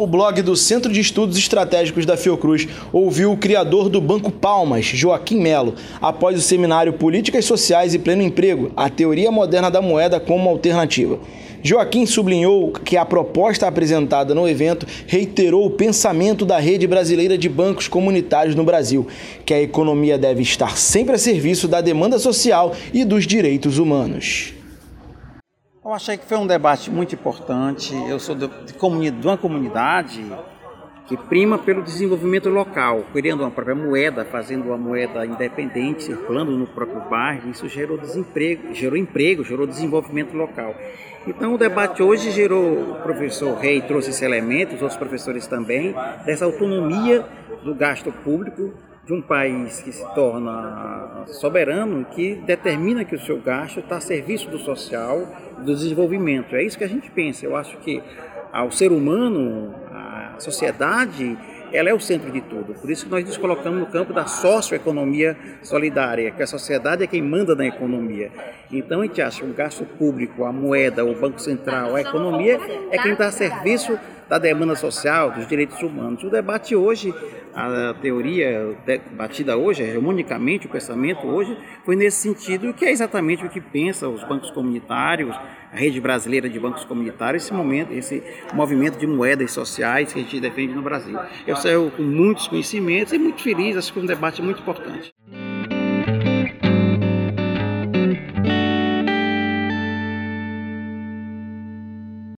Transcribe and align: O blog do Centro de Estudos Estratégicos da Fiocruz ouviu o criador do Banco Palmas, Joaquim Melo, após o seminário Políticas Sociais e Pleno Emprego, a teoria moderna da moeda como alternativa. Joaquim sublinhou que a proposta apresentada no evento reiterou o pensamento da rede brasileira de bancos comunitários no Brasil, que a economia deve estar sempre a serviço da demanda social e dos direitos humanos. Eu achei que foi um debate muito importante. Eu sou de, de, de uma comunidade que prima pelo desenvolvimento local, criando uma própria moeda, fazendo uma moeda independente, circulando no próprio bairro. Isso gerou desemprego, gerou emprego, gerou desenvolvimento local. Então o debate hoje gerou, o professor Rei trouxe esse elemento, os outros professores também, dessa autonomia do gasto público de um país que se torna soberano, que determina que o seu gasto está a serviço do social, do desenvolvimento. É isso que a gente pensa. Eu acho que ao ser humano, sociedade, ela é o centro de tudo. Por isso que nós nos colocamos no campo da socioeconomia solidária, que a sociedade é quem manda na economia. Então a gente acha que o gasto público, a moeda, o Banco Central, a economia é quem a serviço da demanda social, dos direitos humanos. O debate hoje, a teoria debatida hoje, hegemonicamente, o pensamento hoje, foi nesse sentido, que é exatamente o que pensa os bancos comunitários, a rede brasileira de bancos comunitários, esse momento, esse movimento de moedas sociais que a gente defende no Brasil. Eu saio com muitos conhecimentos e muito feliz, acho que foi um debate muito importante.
O 0.00 0.06
blog 0.06 0.40
do 0.40 0.56
Centro 0.56 0.90
de 0.90 0.98
Estudos 0.98 1.36
Estratégicos 1.36 2.06
da 2.06 2.16
Fiocruz 2.16 2.66
ouviu 2.90 3.32
o 3.32 3.36
criador 3.36 3.90
do 3.90 4.00
Banco 4.00 4.30
Palmas, 4.32 4.86
Joaquim 4.86 5.38
Melo, 5.38 5.74
após 6.00 6.38
o 6.38 6.40
seminário 6.40 6.94
Políticas 6.94 7.44
Sociais 7.44 7.92
e 7.92 7.98
Pleno 7.98 8.22
Emprego, 8.22 8.72
a 8.74 8.88
teoria 8.88 9.30
moderna 9.30 9.70
da 9.70 9.82
moeda 9.82 10.18
como 10.18 10.48
alternativa. 10.48 11.18
Joaquim 11.62 12.06
sublinhou 12.06 12.72
que 12.72 12.96
a 12.96 13.04
proposta 13.04 13.68
apresentada 13.68 14.34
no 14.34 14.48
evento 14.48 14.86
reiterou 15.06 15.66
o 15.66 15.70
pensamento 15.70 16.46
da 16.46 16.58
rede 16.58 16.86
brasileira 16.86 17.36
de 17.36 17.50
bancos 17.50 17.86
comunitários 17.86 18.54
no 18.54 18.64
Brasil, 18.64 19.06
que 19.44 19.52
a 19.52 19.60
economia 19.60 20.16
deve 20.16 20.40
estar 20.42 20.78
sempre 20.78 21.16
a 21.16 21.18
serviço 21.18 21.68
da 21.68 21.82
demanda 21.82 22.18
social 22.18 22.74
e 22.94 23.04
dos 23.04 23.26
direitos 23.26 23.76
humanos. 23.76 24.54
Eu 25.82 25.94
achei 25.94 26.18
que 26.18 26.26
foi 26.26 26.36
um 26.36 26.46
debate 26.46 26.90
muito 26.90 27.14
importante. 27.14 27.94
Eu 28.06 28.20
sou 28.20 28.34
de, 28.34 28.46
de, 28.46 29.10
de 29.10 29.26
uma 29.26 29.38
comunidade 29.38 30.22
que 31.10 31.16
prima 31.16 31.58
pelo 31.58 31.82
desenvolvimento 31.82 32.48
local, 32.48 33.04
criando 33.12 33.40
uma 33.40 33.50
própria 33.50 33.74
moeda, 33.74 34.24
fazendo 34.24 34.66
uma 34.66 34.78
moeda 34.78 35.26
independente, 35.26 36.04
circulando 36.04 36.52
no 36.52 36.68
próprio 36.68 37.00
bairro. 37.10 37.50
Isso 37.50 37.66
gerou 37.68 37.98
desemprego, 37.98 38.72
gerou 38.72 38.96
emprego, 38.96 39.42
gerou 39.42 39.66
desenvolvimento 39.66 40.36
local. 40.36 40.72
Então 41.26 41.52
o 41.52 41.58
debate 41.58 42.00
hoje 42.00 42.30
gerou, 42.30 42.92
o 42.92 42.94
professor 43.02 43.58
Rei 43.58 43.80
trouxe 43.80 44.10
esse 44.10 44.24
elemento, 44.24 44.76
os 44.76 44.82
outros 44.82 44.96
professores 44.96 45.48
também, 45.48 45.92
dessa 46.24 46.44
autonomia 46.44 47.26
do 47.64 47.74
gasto 47.74 48.12
público 48.12 48.72
de 49.04 49.12
um 49.12 49.20
país 49.20 49.80
que 49.80 49.90
se 49.90 50.14
torna 50.14 51.24
soberano, 51.26 52.04
que 52.04 52.36
determina 52.36 53.04
que 53.04 53.16
o 53.16 53.20
seu 53.20 53.40
gasto 53.40 53.80
está 53.80 53.96
a 53.96 54.00
serviço 54.00 54.48
do 54.48 54.58
social, 54.58 55.26
do 55.58 55.74
desenvolvimento. 55.74 56.54
É 56.54 56.62
isso 56.62 56.78
que 56.78 56.84
a 56.84 56.88
gente 56.88 57.10
pensa. 57.10 57.44
Eu 57.44 57.56
acho 57.56 57.76
que 57.78 58.00
ao 58.52 58.70
ser 58.70 58.92
humano, 58.92 59.74
sociedade, 60.42 61.36
ela 61.72 61.88
é 61.88 61.94
o 61.94 62.00
centro 62.00 62.30
de 62.30 62.40
tudo. 62.40 62.74
Por 62.74 62.90
isso 62.90 63.04
que 63.04 63.10
nós 63.10 63.24
nos 63.24 63.36
colocamos 63.36 63.80
no 63.80 63.86
campo 63.86 64.12
da 64.12 64.26
socioeconomia 64.26 65.36
solidária, 65.62 66.30
que 66.30 66.42
a 66.42 66.46
sociedade 66.46 67.04
é 67.04 67.06
quem 67.06 67.22
manda 67.22 67.54
na 67.54 67.66
economia. 67.66 68.30
Então 68.70 69.00
a 69.00 69.04
gente 69.04 69.22
acha 69.22 69.42
que 69.42 69.50
o 69.50 69.54
gasto 69.54 69.84
público, 69.84 70.44
a 70.44 70.52
moeda, 70.52 71.04
o 71.04 71.14
Banco 71.14 71.40
Central, 71.40 71.94
a 71.94 72.00
economia 72.00 72.58
é 72.90 72.98
quem 72.98 73.12
a 73.12 73.30
serviço 73.30 73.98
da 74.30 74.38
demanda 74.38 74.76
social, 74.76 75.32
dos 75.32 75.44
direitos 75.48 75.82
humanos. 75.82 76.22
O 76.22 76.30
debate 76.30 76.76
hoje, 76.76 77.12
a 77.52 77.92
teoria 78.00 78.76
debatida 78.86 79.56
hoje, 79.56 79.82
hegemonicamente, 79.82 80.68
o 80.68 80.70
pensamento 80.70 81.26
hoje, 81.26 81.58
foi 81.84 81.96
nesse 81.96 82.18
sentido, 82.18 82.72
que 82.72 82.84
é 82.84 82.92
exatamente 82.92 83.44
o 83.44 83.48
que 83.48 83.60
pensa 83.60 84.08
os 84.08 84.22
bancos 84.22 84.52
comunitários, 84.52 85.36
a 85.72 85.76
rede 85.76 86.00
brasileira 86.00 86.48
de 86.48 86.60
bancos 86.60 86.84
comunitários, 86.84 87.42
esse 87.42 87.52
momento, 87.52 87.92
esse 87.92 88.22
movimento 88.54 88.96
de 89.00 89.06
moedas 89.06 89.50
sociais 89.50 90.12
que 90.12 90.20
a 90.20 90.22
gente 90.22 90.38
defende 90.38 90.74
no 90.74 90.82
Brasil. 90.82 91.18
Eu 91.44 91.56
saio 91.56 91.90
com 91.90 92.02
muitos 92.02 92.46
conhecimentos 92.46 93.12
e 93.12 93.18
muito 93.18 93.42
feliz, 93.42 93.76
acho 93.76 93.88
que 93.88 93.94
foi 93.94 94.04
um 94.04 94.06
debate 94.06 94.40
muito 94.40 94.62
importante. 94.62 95.12